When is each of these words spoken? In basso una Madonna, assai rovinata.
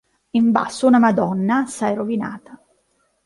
In 0.31 0.49
basso 0.51 0.87
una 0.87 0.97
Madonna, 0.97 1.57
assai 1.59 1.93
rovinata. 1.93 2.59